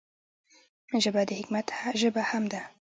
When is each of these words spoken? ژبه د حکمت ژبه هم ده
ژبه 1.03 1.21
د 1.27 1.31
حکمت 1.39 1.67
ژبه 2.01 2.21
هم 2.29 2.43
ده 2.51 2.61